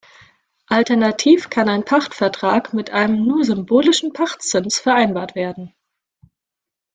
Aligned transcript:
Alternativ 0.65 1.51
kann 1.51 1.69
ein 1.69 1.85
Pachtvertrag 1.85 2.73
mit 2.73 2.89
einem 2.89 3.23
nur 3.23 3.43
symbolischen 3.43 4.13
Pachtzins 4.13 4.79
vereinbart 4.79 5.35
werden. 5.35 5.75